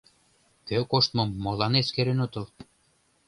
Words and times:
Кӧ 0.67 0.77
коштмым 0.91 1.29
молан 1.43 1.73
эскерен 1.81 2.19
отыл? 2.25 2.45